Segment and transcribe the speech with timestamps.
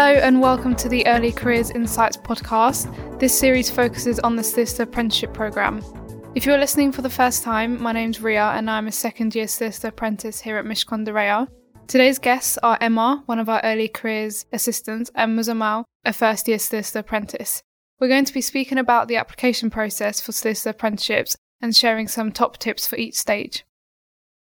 [0.00, 3.18] Hello and welcome to the Early Careers Insights podcast.
[3.18, 5.82] This series focuses on the Solicitor Apprenticeship Programme.
[6.36, 9.48] If you're listening for the first time, my name's Ruya and I'm a second year
[9.48, 11.48] solicitor apprentice here at Mishcon de Reya.
[11.88, 16.60] Today's guests are Emma, one of our early careers assistants, and Muzammal, a first year
[16.60, 17.64] solicitor apprentice.
[17.98, 22.30] We're going to be speaking about the application process for solicitor apprenticeships and sharing some
[22.30, 23.64] top tips for each stage.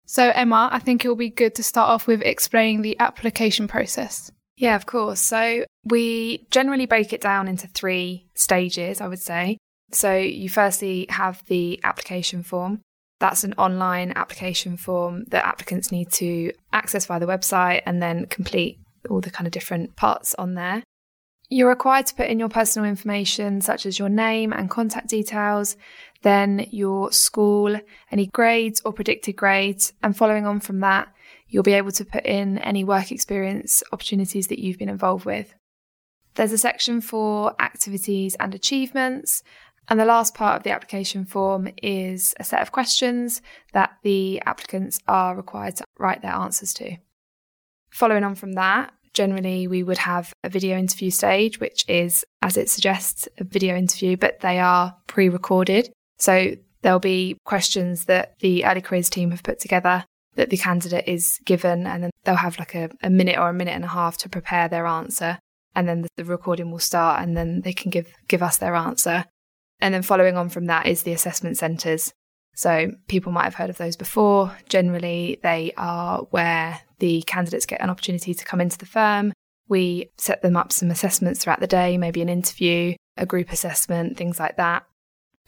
[0.05, 3.70] So, Emma, I think it will be good to start off with explaining the application
[3.70, 4.29] process.
[4.58, 5.22] Yeah, of course.
[5.22, 9.58] So, we generally break it down into three stages, I would say.
[9.91, 12.81] So, you firstly have the application form,
[13.20, 18.26] that's an online application form that applicants need to access via the website and then
[18.28, 20.84] complete all the kind of different parts on there.
[21.50, 25.78] You're required to put in your personal information, such as your name and contact details,
[26.22, 27.80] then your school,
[28.12, 31.08] any grades or predicted grades, and following on from that,
[31.50, 35.54] you'll be able to put in any work experience opportunities that you've been involved with.
[36.36, 39.44] There's a section for activities and achievements,
[39.89, 43.42] and the last part of the application form is a set of questions
[43.73, 46.98] that the applicants are required to write their answers to.
[47.89, 52.58] Following on from that, generally we would have a video interview stage, which is, as
[52.58, 55.92] it suggests, a video interview, but they are pre recorded.
[56.20, 60.06] So there'll be questions that the early careers team have put together
[60.38, 63.53] that the candidate is given, and then they'll have like a, a minute or a
[63.53, 65.39] minute and a half to prepare their answer.
[65.75, 68.75] And then the, the recording will start, and then they can give, give us their
[68.75, 69.25] answer.
[69.80, 72.13] And then following on from that is the assessment centres.
[72.55, 74.55] So people might have heard of those before.
[74.69, 79.33] Generally, they are where the candidates get an opportunity to come into the firm.
[79.67, 84.17] We set them up some assessments throughout the day, maybe an interview, a group assessment,
[84.17, 84.85] things like that.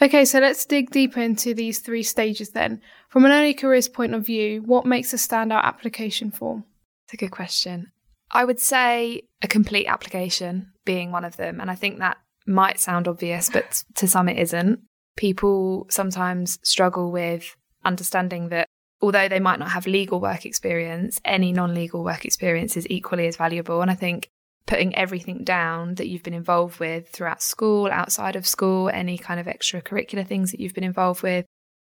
[0.01, 2.81] Okay, so let's dig deeper into these three stages then.
[3.09, 6.63] From an early careers point of view, what makes a standout application form?
[7.05, 7.91] It's a good question.
[8.31, 11.59] I would say a complete application being one of them.
[11.59, 14.79] And I think that might sound obvious, but to some it isn't.
[15.17, 18.67] People sometimes struggle with understanding that
[19.01, 23.27] although they might not have legal work experience, any non legal work experience is equally
[23.27, 23.81] as valuable.
[23.81, 24.29] And I think
[24.65, 29.39] putting everything down that you've been involved with throughout school, outside of school, any kind
[29.39, 31.45] of extracurricular things that you've been involved with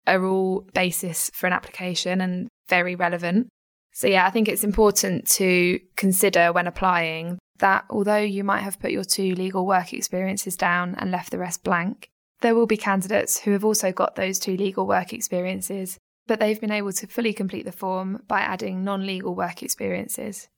[0.08, 3.48] are all basis for an application and very relevant.
[3.94, 8.80] So, yeah, I think it's important to consider when applying that although you might have
[8.80, 12.10] put your two legal work experiences down and left the rest blank,
[12.42, 15.98] there will be candidates who have also got those two legal work experiences,
[16.28, 20.50] but they've been able to fully complete the form by adding non legal work experiences.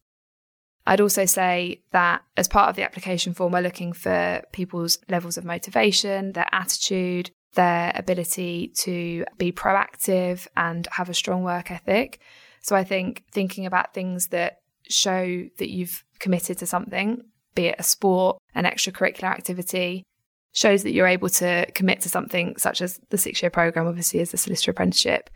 [0.87, 5.37] I'd also say that as part of the application form, we're looking for people's levels
[5.37, 12.21] of motivation, their attitude, their ability to be proactive and have a strong work ethic.
[12.61, 14.59] So I think thinking about things that
[14.89, 17.21] show that you've committed to something,
[17.53, 20.05] be it a sport, an extracurricular activity,
[20.53, 24.21] shows that you're able to commit to something such as the six year program, obviously,
[24.21, 25.29] as the solicitor apprenticeship.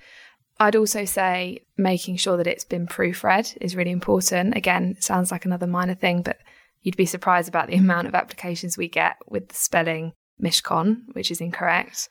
[0.62, 4.56] I'd also say making sure that it's been proofread is really important.
[4.56, 6.38] Again, sounds like another minor thing, but
[6.84, 11.32] you'd be surprised about the amount of applications we get with the spelling Mishcon, which
[11.32, 12.10] is incorrect.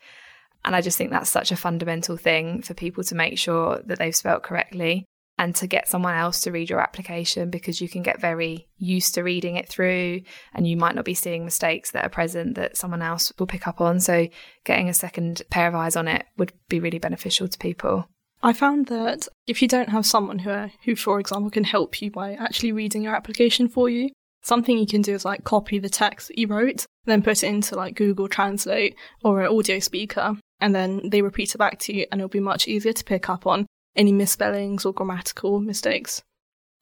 [0.65, 4.01] And I just think that's such a fundamental thing for people to make sure that
[4.01, 5.05] they've spelt correctly
[5.39, 9.15] and to get someone else to read your application because you can get very used
[9.15, 10.23] to reading it through
[10.55, 13.69] and you might not be seeing mistakes that are present that someone else will pick
[13.69, 14.01] up on.
[14.01, 14.27] So,
[14.65, 18.09] getting a second pair of eyes on it would be really beneficial to people.
[18.43, 22.01] I found that if you don't have someone who, uh, who, for example, can help
[22.01, 24.11] you by actually reading your application for you,
[24.43, 27.49] something you can do is like copy the text that you wrote, then put it
[27.49, 31.95] into like Google Translate or an audio speaker, and then they repeat it back to
[31.95, 36.23] you, and it'll be much easier to pick up on any misspellings or grammatical mistakes.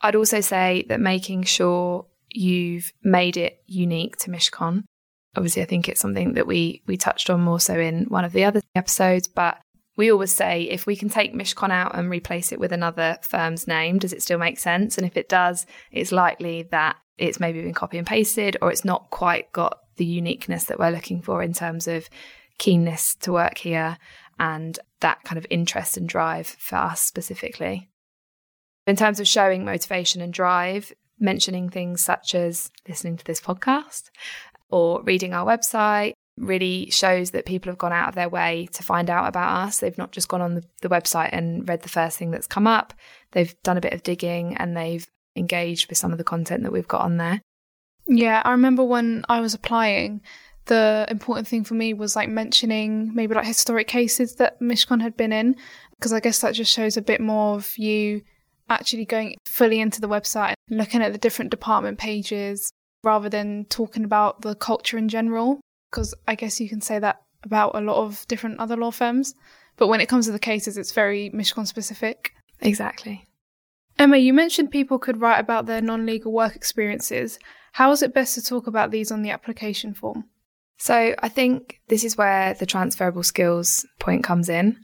[0.00, 4.84] I'd also say that making sure you've made it unique to Mishcon.
[5.36, 8.32] Obviously, I think it's something that we we touched on more so in one of
[8.32, 9.58] the other episodes, but
[9.98, 13.66] we always say if we can take Mishcon out and replace it with another firm's
[13.66, 14.96] name, does it still make sense?
[14.96, 18.84] And if it does, it's likely that it's maybe been copy and pasted or it's
[18.84, 22.08] not quite got the uniqueness that we're looking for in terms of
[22.58, 23.98] keenness to work here
[24.38, 27.90] and that kind of interest and drive for us specifically.
[28.86, 34.10] In terms of showing motivation and drive, mentioning things such as listening to this podcast
[34.70, 38.82] or reading our website really shows that people have gone out of their way to
[38.82, 39.78] find out about us.
[39.78, 42.66] They've not just gone on the, the website and read the first thing that's come
[42.66, 42.94] up,
[43.32, 45.06] they've done a bit of digging and they've
[45.36, 47.40] engaged with some of the content that we've got on there.
[48.06, 50.22] Yeah, I remember when I was applying,
[50.64, 55.16] the important thing for me was like mentioning maybe like historic cases that Mishcon had
[55.16, 55.56] been in,
[55.98, 58.22] because I guess that just shows a bit more of you
[58.70, 62.70] actually going fully into the website, looking at the different department pages,
[63.02, 65.60] rather than talking about the culture in general.
[65.90, 69.34] Because I guess you can say that about a lot of different other law firms.
[69.76, 72.32] But when it comes to the cases, it's very Mishcon specific.
[72.60, 73.24] Exactly.
[73.98, 77.38] Emma, you mentioned people could write about their non legal work experiences.
[77.72, 80.24] How is it best to talk about these on the application form?
[80.78, 84.78] So I think this is where the transferable skills point comes in.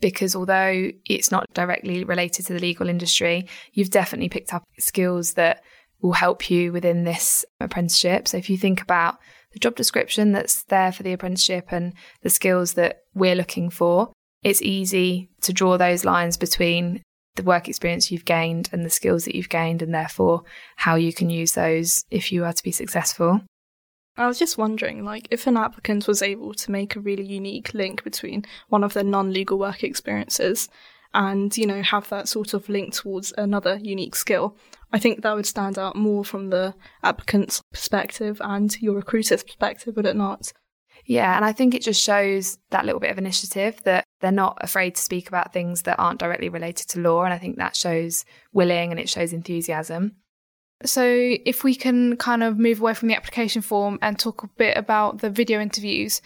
[0.00, 5.34] Because although it's not directly related to the legal industry, you've definitely picked up skills
[5.34, 5.62] that
[6.02, 8.28] will help you within this apprenticeship.
[8.28, 9.16] So if you think about
[9.54, 14.12] the job description that's there for the apprenticeship and the skills that we're looking for,
[14.42, 17.02] it's easy to draw those lines between
[17.36, 20.42] the work experience you've gained and the skills that you've gained, and therefore
[20.76, 23.40] how you can use those if you are to be successful.
[24.16, 27.74] I was just wondering, like, if an applicant was able to make a really unique
[27.74, 30.68] link between one of their non legal work experiences
[31.14, 34.56] and, you know, have that sort of link towards another unique skill,
[34.92, 39.96] I think that would stand out more from the applicant's perspective and your recruiter's perspective,
[39.96, 40.52] would it not?
[41.06, 44.58] Yeah, and I think it just shows that little bit of initiative that they're not
[44.60, 47.24] afraid to speak about things that aren't directly related to law.
[47.24, 50.16] And I think that shows willing and it shows enthusiasm.
[50.84, 54.48] So, if we can kind of move away from the application form and talk a
[54.48, 56.20] bit about the video interviews,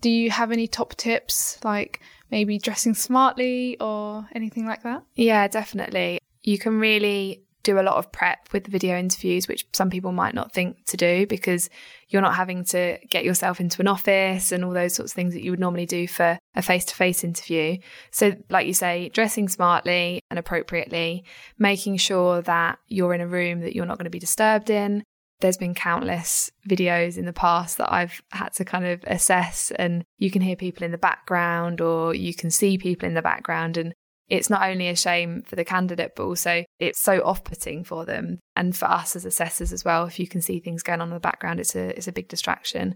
[0.00, 2.00] do you have any top tips, like
[2.30, 5.02] maybe dressing smartly or anything like that?
[5.14, 6.18] Yeah, definitely.
[6.42, 10.12] You can really do a lot of prep with the video interviews, which some people
[10.12, 11.68] might not think to do because
[12.08, 15.34] you're not having to get yourself into an office and all those sorts of things
[15.34, 17.78] that you would normally do for a face to face interview.
[18.12, 21.24] So, like you say, dressing smartly and appropriately,
[21.58, 25.02] making sure that you're in a room that you're not going to be disturbed in.
[25.40, 30.04] There's been countless videos in the past that I've had to kind of assess, and
[30.18, 33.76] you can hear people in the background or you can see people in the background.
[33.76, 33.92] And
[34.28, 38.04] it's not only a shame for the candidate, but also it's so off putting for
[38.04, 40.06] them and for us as assessors as well.
[40.06, 42.28] If you can see things going on in the background, it's a, it's a big
[42.28, 42.94] distraction.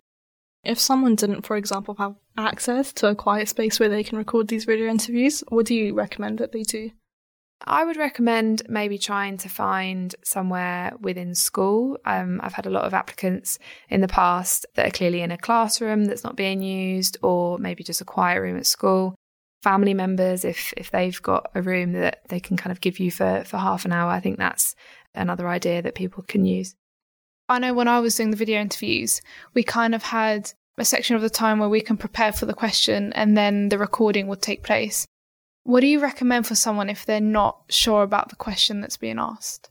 [0.65, 4.49] If someone didn't, for example, have access to a quiet space where they can record
[4.49, 6.91] these video interviews, what do you recommend that they do?
[7.67, 11.99] I would recommend maybe trying to find somewhere within school.
[12.05, 13.59] Um, I've had a lot of applicants
[13.89, 17.83] in the past that are clearly in a classroom that's not being used, or maybe
[17.83, 19.17] just a quiet room at school.
[19.63, 23.11] Family members if if they've got a room that they can kind of give you
[23.11, 24.77] for for half an hour i think that's
[25.17, 26.77] another idea that people can use.
[27.49, 29.21] I know when i was doing the video interviews
[29.55, 32.55] we kind of had a section of the time where we can prepare for the
[32.55, 35.09] question and then the recording would take place
[35.69, 39.19] what do you recommend for someone if they're not sure about the question that's being
[39.19, 39.71] asked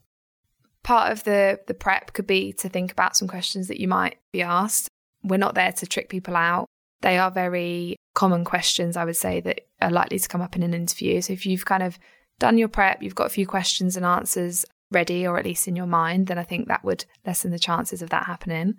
[0.82, 4.16] part of the the prep could be to think about some questions that you might
[4.32, 4.88] be asked
[5.24, 6.66] we're not there to trick people out
[7.00, 10.64] they are very common questions, I would say, that are likely to come up in
[10.64, 11.20] an interview.
[11.20, 11.98] So if you've kind of
[12.40, 15.76] done your prep, you've got a few questions and answers ready, or at least in
[15.76, 18.74] your mind, then I think that would lessen the chances of that happening.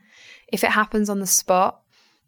[0.51, 1.81] If it happens on the spot,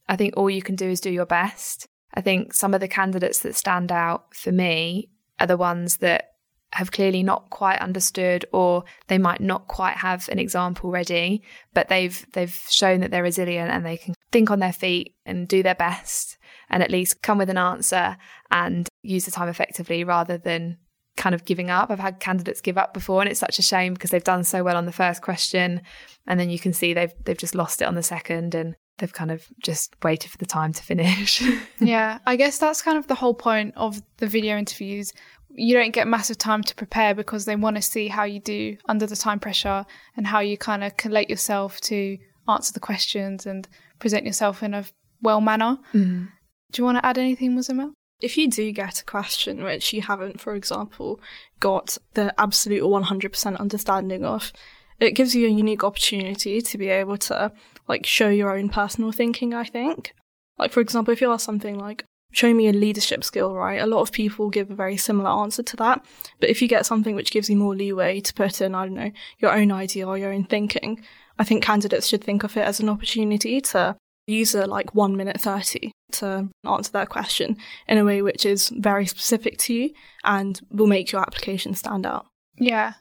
[0.07, 1.85] I think all you can do is do your best.
[2.13, 5.09] I think some of the candidates that stand out for me
[5.39, 6.31] are the ones that
[6.73, 11.43] have clearly not quite understood or they might not quite have an example ready
[11.73, 15.49] but they've they've shown that they're resilient and they can think on their feet and
[15.49, 16.37] do their best
[16.69, 18.15] and at least come with an answer
[18.49, 20.77] and use the time effectively rather than
[21.17, 21.91] kind of giving up.
[21.91, 24.63] I've had candidates give up before and it's such a shame because they've done so
[24.63, 25.81] well on the first question
[26.25, 29.13] and then you can see they've they've just lost it on the second and they've
[29.13, 31.43] kind of just waited for the time to finish.
[31.79, 35.11] yeah, I guess that's kind of the whole point of the video interviews.
[35.49, 38.77] You don't get massive time to prepare because they want to see how you do
[38.87, 42.17] under the time pressure and how you kind of collate yourself to
[42.47, 43.67] answer the questions and
[43.99, 44.85] present yourself in a
[45.21, 45.77] well manner.
[45.93, 46.29] Mm.
[46.71, 47.91] Do you want to add anything, Muzammal?
[48.21, 51.19] If you do get a question which you haven't, for example,
[51.59, 54.53] got the absolute 100% understanding of,
[55.01, 57.51] it gives you a unique opportunity to be able to
[57.87, 60.13] like show your own personal thinking, I think.
[60.57, 63.81] Like, for example, if you ask something like, show me a leadership skill, right?
[63.81, 66.05] A lot of people give a very similar answer to that.
[66.39, 68.93] But if you get something which gives you more leeway to put in, I don't
[68.93, 71.03] know, your own idea or your own thinking,
[71.39, 75.41] I think candidates should think of it as an opportunity to user like one minute
[75.41, 79.89] 30 to answer that question in a way which is very specific to you
[80.23, 82.27] and will make your application stand out.
[82.57, 82.93] Yeah.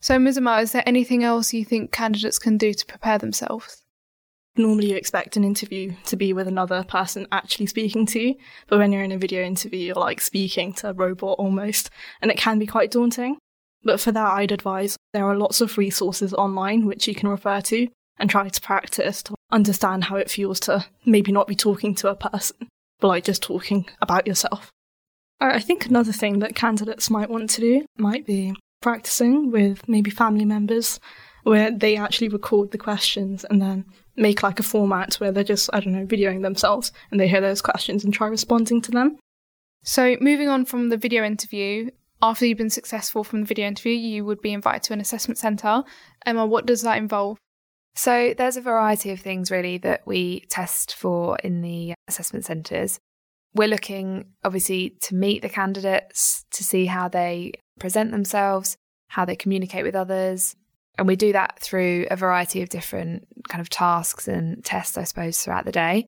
[0.00, 3.82] So, Muzammal, is there anything else you think candidates can do to prepare themselves?
[4.56, 8.34] Normally, you expect an interview to be with another person actually speaking to you,
[8.68, 11.90] but when you're in a video interview, you're like speaking to a robot almost,
[12.22, 13.36] and it can be quite daunting.
[13.82, 17.60] But for that, I'd advise there are lots of resources online which you can refer
[17.62, 17.88] to
[18.18, 22.08] and try to practice to understand how it feels to maybe not be talking to
[22.08, 22.56] a person,
[22.98, 24.70] but like just talking about yourself.
[25.38, 30.10] I think another thing that candidates might want to do might be practicing with maybe
[30.10, 31.00] family members
[31.42, 33.84] where they actually record the questions and then
[34.16, 37.40] make like a format where they're just, I don't know, videoing themselves and they hear
[37.40, 39.16] those questions and try responding to them.
[39.84, 41.90] So, moving on from the video interview,
[42.20, 45.38] after you've been successful from the video interview, you would be invited to an assessment
[45.38, 45.84] centre.
[46.24, 47.38] Emma, what does that involve?
[47.94, 52.98] So, there's a variety of things really that we test for in the assessment centres.
[53.54, 58.76] We're looking obviously to meet the candidates, to see how they present themselves,
[59.08, 60.56] how they communicate with others.
[60.98, 65.04] And we do that through a variety of different kind of tasks and tests, I
[65.04, 66.06] suppose, throughout the day.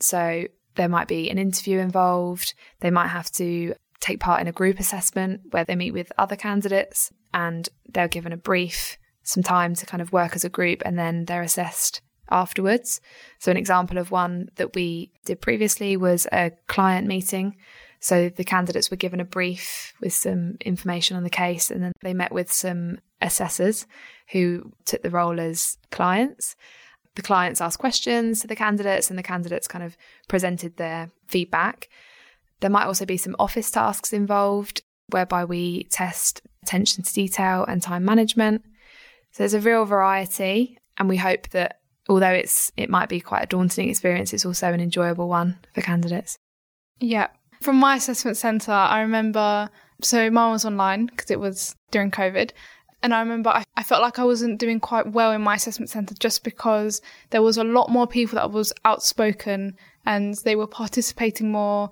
[0.00, 2.54] So there might be an interview involved.
[2.80, 6.36] They might have to take part in a group assessment where they meet with other
[6.36, 10.82] candidates and they're given a brief, some time to kind of work as a group,
[10.84, 13.00] and then they're assessed afterwards.
[13.38, 17.56] So, an example of one that we did previously was a client meeting.
[18.04, 21.92] So, the candidates were given a brief with some information on the case, and then
[22.02, 23.86] they met with some assessors
[24.32, 26.56] who took the role as clients
[27.14, 29.96] the clients asked questions to the candidates and the candidates kind of
[30.28, 31.88] presented their feedback.
[32.60, 37.82] There might also be some office tasks involved whereby we test attention to detail and
[37.82, 38.62] time management.
[39.32, 43.44] So there's a real variety and we hope that although it's it might be quite
[43.44, 46.36] a daunting experience, it's also an enjoyable one for candidates.
[47.00, 47.28] Yeah.
[47.64, 49.70] From my assessment centre, I remember
[50.02, 52.50] so mine was online because it was during COVID.
[53.02, 55.88] And I remember I, I felt like I wasn't doing quite well in my assessment
[55.88, 60.66] centre just because there was a lot more people that was outspoken and they were
[60.66, 61.90] participating more.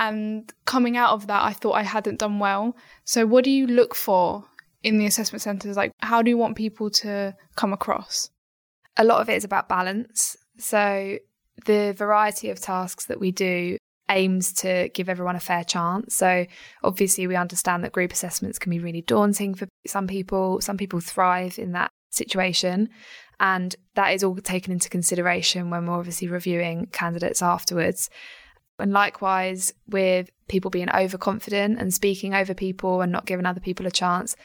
[0.00, 2.76] And coming out of that, I thought I hadn't done well.
[3.04, 4.44] So, what do you look for
[4.82, 5.76] in the assessment centres?
[5.76, 8.30] Like, how do you want people to come across?
[8.96, 10.36] A lot of it is about balance.
[10.58, 11.18] So,
[11.66, 13.78] the variety of tasks that we do
[14.10, 16.14] aims to give everyone a fair chance.
[16.14, 16.46] So
[16.82, 20.60] obviously we understand that group assessments can be really daunting for some people.
[20.60, 22.90] Some people thrive in that situation.
[23.40, 28.08] And that is all taken into consideration when we're obviously reviewing candidates afterwards.
[28.78, 33.86] And likewise, with people being overconfident and speaking over people and not giving other people
[33.86, 34.36] a chance,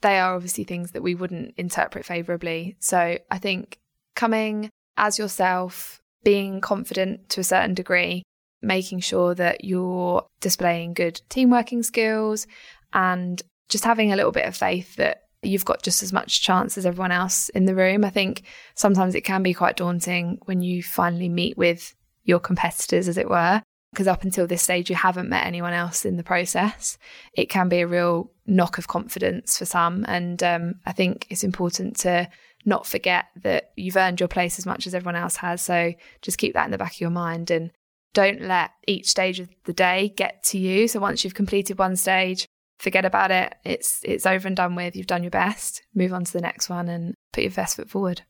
[0.00, 2.76] they are obviously things that we wouldn't interpret favourably.
[2.78, 3.78] So I think
[4.14, 8.22] coming as yourself, being confident to a certain degree,
[8.62, 12.46] making sure that you're displaying good team working skills
[12.92, 16.76] and just having a little bit of faith that you've got just as much chance
[16.76, 18.04] as everyone else in the room.
[18.04, 18.42] I think
[18.74, 23.30] sometimes it can be quite daunting when you finally meet with your competitors, as it
[23.30, 23.62] were,
[23.92, 26.98] because up until this stage, you haven't met anyone else in the process.
[27.34, 30.04] It can be a real knock of confidence for some.
[30.06, 32.28] And um, I think it's important to
[32.66, 35.62] not forget that you've earned your place as much as everyone else has.
[35.62, 37.70] So just keep that in the back of your mind and
[38.12, 40.88] don't let each stage of the day get to you.
[40.88, 42.46] So once you've completed one stage,
[42.78, 43.54] forget about it.
[43.64, 44.96] It's it's over and done with.
[44.96, 45.82] You've done your best.
[45.94, 48.22] Move on to the next one and put your best foot forward.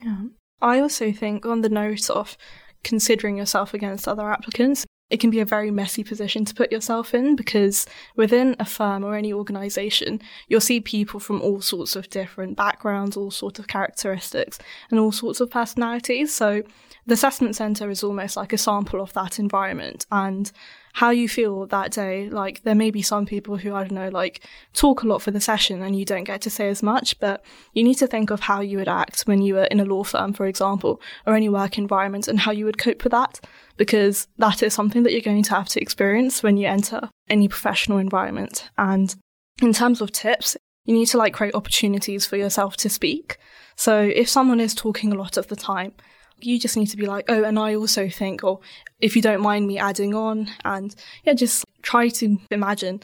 [0.00, 0.24] Yeah.
[0.60, 2.36] I also think on the note of
[2.82, 7.14] considering yourself against other applicants, it can be a very messy position to put yourself
[7.14, 7.86] in because
[8.16, 13.16] within a firm or any organization, you'll see people from all sorts of different backgrounds,
[13.16, 14.58] all sorts of characteristics,
[14.90, 16.34] and all sorts of personalities.
[16.34, 16.62] So
[17.06, 20.52] the assessment center is almost like a sample of that environment and
[20.98, 22.28] how you feel that day.
[22.28, 25.30] Like there may be some people who, I don't know, like talk a lot for
[25.30, 28.30] the session and you don't get to say as much, but you need to think
[28.30, 31.36] of how you would act when you were in a law firm, for example, or
[31.36, 33.38] any work environment and how you would cope with that
[33.76, 37.46] because that is something that you're going to have to experience when you enter any
[37.46, 38.68] professional environment.
[38.76, 39.14] And
[39.62, 43.38] in terms of tips, you need to like create opportunities for yourself to speak.
[43.76, 45.92] So if someone is talking a lot of the time,
[46.40, 48.60] you just need to be like, oh, and I also think, or
[49.00, 53.00] if you don't mind me adding on, and yeah, just try to imagine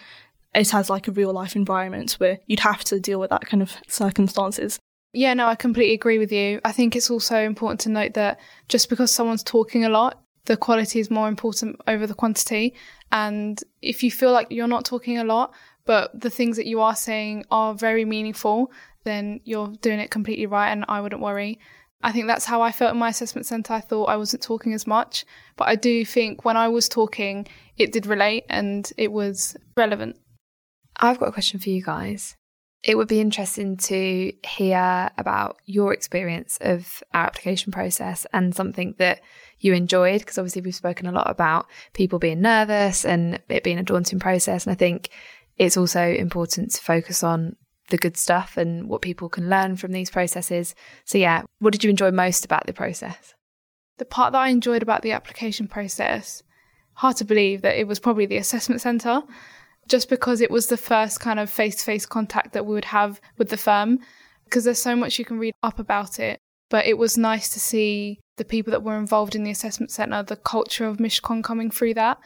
[0.54, 3.62] it has like a real life environment where you'd have to deal with that kind
[3.62, 4.78] of circumstances.
[5.12, 6.60] Yeah, no, I completely agree with you.
[6.64, 10.56] I think it's also important to note that just because someone's talking a lot, the
[10.56, 12.74] quality is more important over the quantity.
[13.12, 15.54] And if you feel like you're not talking a lot,
[15.86, 18.72] but the things that you are saying are very meaningful,
[19.04, 20.70] then you're doing it completely right.
[20.70, 21.60] And I wouldn't worry.
[22.04, 23.72] I think that's how I felt in my assessment centre.
[23.72, 25.24] I thought I wasn't talking as much,
[25.56, 30.16] but I do think when I was talking, it did relate and it was relevant.
[31.00, 32.36] I've got a question for you guys.
[32.82, 38.94] It would be interesting to hear about your experience of our application process and something
[38.98, 39.22] that
[39.58, 43.78] you enjoyed, because obviously we've spoken a lot about people being nervous and it being
[43.78, 44.66] a daunting process.
[44.66, 45.08] And I think
[45.56, 47.56] it's also important to focus on
[47.90, 50.74] the good stuff and what people can learn from these processes.
[51.04, 53.34] So, yeah, what did you enjoy most about the process?
[53.98, 56.42] The part that I enjoyed about the application process,
[56.94, 59.22] hard to believe that it was probably the assessment centre,
[59.88, 62.86] just because it was the first kind of face to face contact that we would
[62.86, 63.98] have with the firm.
[64.44, 66.38] because there's so much you can read up about it.
[66.70, 70.22] But it was nice to see the people that were involved in the assessment centre,
[70.22, 72.18] the culture of Mishcon coming through that.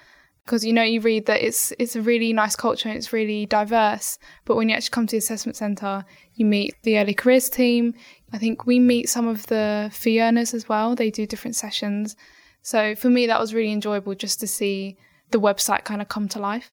[0.49, 3.45] Because you know, you read that it's it's a really nice culture and it's really
[3.45, 4.19] diverse.
[4.47, 7.93] But when you actually come to the assessment centre, you meet the early careers team.
[8.33, 10.95] I think we meet some of the fee earners as well.
[10.95, 12.17] They do different sessions.
[12.62, 14.97] So for me, that was really enjoyable just to see
[15.33, 16.71] the website kind of come to life.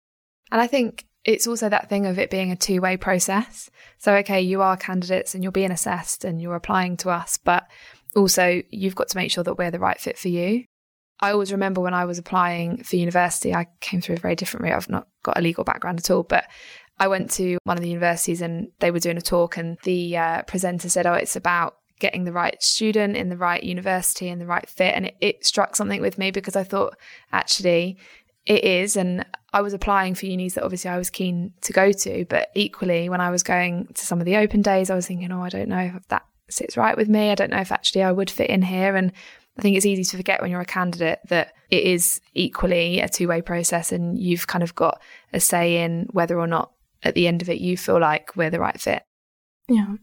[0.54, 3.70] And I think it's also that thing of it being a two way process.
[3.98, 7.68] So, okay, you are candidates and you're being assessed and you're applying to us, but
[8.16, 10.64] also you've got to make sure that we're the right fit for you.
[11.26, 14.64] I always remember when I was applying for university, I came through a very different
[14.64, 14.76] route.
[14.76, 16.46] I've not got a legal background at all, but
[17.00, 20.18] I went to one of the universities and they were doing a talk, and the
[20.18, 24.40] uh, presenter said, Oh, it's about getting the right student in the right university and
[24.40, 24.94] the right fit.
[24.94, 26.96] And it, it struck something with me because I thought,
[27.32, 27.98] actually,
[28.46, 28.96] it is.
[28.96, 32.26] And I was applying for unis that obviously I was keen to go to.
[32.30, 35.32] But equally, when I was going to some of the open days, I was thinking,
[35.32, 37.32] oh, I don't know if that sits right with me.
[37.32, 38.96] I don't know if actually I would fit in here.
[38.96, 39.12] And
[39.58, 43.08] I think it's easy to forget when you're a candidate that it is equally a
[43.08, 45.02] two way process and you've kind of got
[45.34, 46.72] a say in whether or not
[47.04, 49.04] at the end of it you feel like we're the right fit.
[49.68, 49.96] Yeah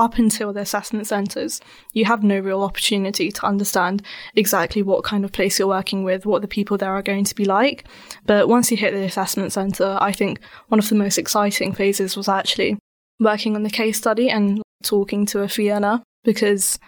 [0.00, 1.60] up until the assessment centres,
[1.92, 4.02] you have no real opportunity to understand
[4.34, 7.34] exactly what kind of place you're working with, what the people there are going to
[7.34, 7.84] be like.
[8.24, 12.16] But once you hit the assessment centre, I think one of the most exciting phases
[12.16, 12.78] was actually
[13.18, 16.78] working on the case study and talking to a earner because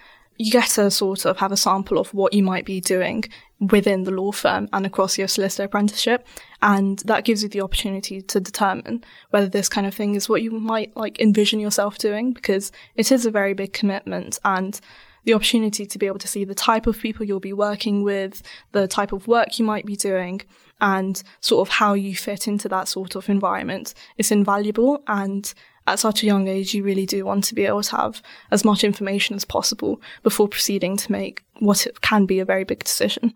[0.43, 3.25] you get to sort of have a sample of what you might be doing
[3.61, 6.27] within the law firm and across your solicitor apprenticeship.
[6.63, 10.43] And that gives you the opportunity to determine whether this kind of thing is what
[10.43, 14.81] you might like envision yourself doing because it is a very big commitment and
[15.25, 18.43] the opportunity to be able to see the type of people you'll be working with,
[18.73, 20.43] the type of work you might be doing,
[20.81, 25.05] and sort of how you fit into that sort of environment is invaluable.
[25.07, 25.55] And
[25.87, 28.65] at such a young age, you really do want to be able to have as
[28.65, 33.35] much information as possible before proceeding to make what can be a very big decision.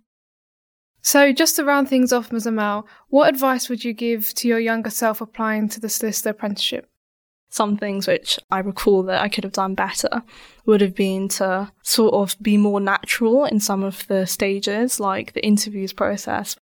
[1.02, 4.90] So, just to round things off, Muzammal, what advice would you give to your younger
[4.90, 6.88] self applying to the solicitor apprenticeship?
[7.48, 10.22] Some things which I recall that I could have done better
[10.66, 15.32] would have been to sort of be more natural in some of the stages, like
[15.32, 16.56] the interviews process,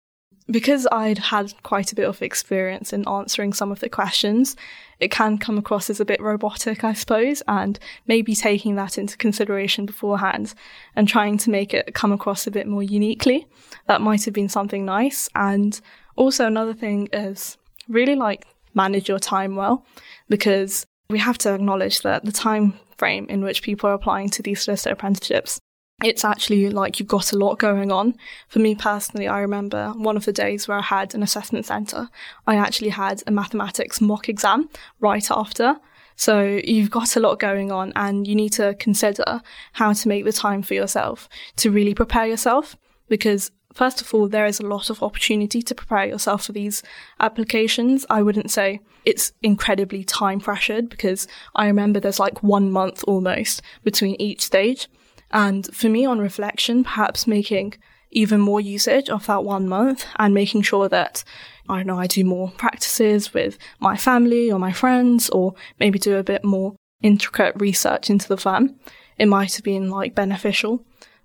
[0.51, 4.57] because I'd had quite a bit of experience in answering some of the questions,
[5.01, 9.17] it can come across as a bit robotic, I suppose, and maybe taking that into
[9.17, 10.55] consideration beforehand
[10.95, 13.47] and trying to make it come across a bit more uniquely.
[13.87, 15.29] That might have been something nice.
[15.35, 15.81] And
[16.17, 17.57] also another thing is
[17.89, 19.87] really like manage your time well,
[20.29, 24.43] because we have to acknowledge that the time frame in which people are applying to
[24.43, 25.61] these solicitor apprenticeships
[26.03, 28.17] it's actually like you've got a lot going on.
[28.49, 32.09] For me personally, I remember one of the days where I had an assessment centre,
[32.47, 34.69] I actually had a mathematics mock exam
[35.01, 35.77] right after.
[36.17, 39.41] So you've got a lot going on and you need to consider
[39.73, 42.77] how to make the time for yourself to really prepare yourself
[43.09, 46.83] because first of all, there is a lot of opportunity to prepare yourself for these
[47.19, 48.07] applications.
[48.09, 53.63] I wouldn't say it's incredibly time pressured because I remember there's like one month almost
[53.83, 54.89] between each stage.
[55.35, 57.75] And for me, on reflection, perhaps making
[58.13, 61.25] even more usage of that one month and making sure that
[61.69, 65.99] I don't know, I do more practices with my family or my friends, or maybe
[65.99, 68.77] do a bit more intricate research into the firm.
[69.19, 70.85] It might have been like beneficial.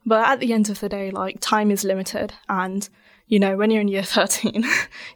[0.10, 2.90] But at the end of the day, like time is limited and
[3.28, 4.66] you know, when you're in year 13,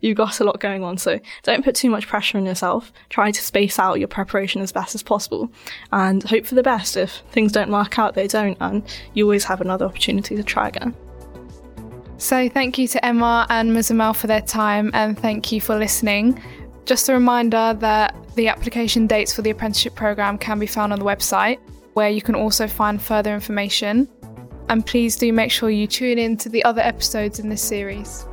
[0.01, 0.99] you've got a lot going on.
[0.99, 2.93] So don't put too much pressure on yourself.
[3.09, 5.51] Try to space out your preparation as best as possible
[5.91, 6.95] and hope for the best.
[6.95, 8.55] If things don't work out, they don't.
[8.61, 8.83] And
[9.15, 10.95] you always have another opportunity to try again.
[12.19, 16.39] So thank you to Emma and Muzammal For their time and thank you for listening.
[16.85, 20.99] Just a reminder that the application dates for the apprenticeship programme can be found on
[20.99, 21.57] the website,
[21.93, 24.07] where you can also find further information
[24.69, 28.25] and please do make sure you tune in to the other episodes in this series.